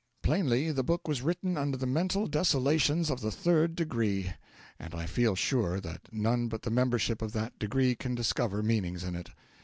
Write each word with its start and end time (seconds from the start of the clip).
Plainly 0.23 0.71
the 0.71 0.81
book 0.81 1.07
was 1.07 1.21
written 1.21 1.57
under 1.57 1.77
the 1.77 1.85
mental 1.85 2.25
desolations 2.25 3.11
of 3.11 3.21
the 3.21 3.29
Third 3.29 3.75
Degree, 3.75 4.31
and 4.79 4.95
I 4.95 5.05
feel 5.05 5.35
sure 5.35 5.79
that 5.79 6.11
none 6.11 6.47
but 6.47 6.63
the 6.63 6.71
membership 6.71 7.21
of 7.21 7.33
that 7.33 7.59
Degree 7.59 7.93
can 7.93 8.15
discover 8.15 8.63
meanings 8.63 9.03
in 9.03 9.13
it. 9.15 9.29